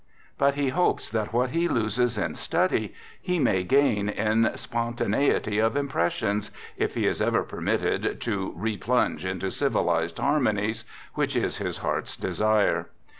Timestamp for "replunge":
8.59-9.25